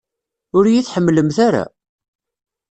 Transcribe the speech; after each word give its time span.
Ur 0.57 0.63
iyi-tḥemmlemt 0.67 1.37
ara? 1.47 1.63